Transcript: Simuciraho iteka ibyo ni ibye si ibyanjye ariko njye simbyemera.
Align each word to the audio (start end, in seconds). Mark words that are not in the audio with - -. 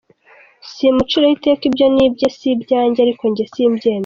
Simuciraho 0.73 1.33
iteka 1.37 1.63
ibyo 1.69 1.85
ni 1.93 2.01
ibye 2.07 2.27
si 2.37 2.47
ibyanjye 2.55 2.99
ariko 3.05 3.23
njye 3.31 3.45
simbyemera. 3.53 3.99